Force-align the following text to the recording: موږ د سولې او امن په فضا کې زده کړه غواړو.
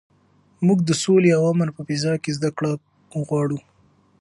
موږ 0.65 0.79
د 0.85 0.91
سولې 1.03 1.29
او 1.37 1.41
امن 1.51 1.69
په 1.77 1.81
فضا 1.87 2.13
کې 2.23 2.31
زده 2.37 2.49
کړه 2.57 2.71
غواړو. 3.27 3.59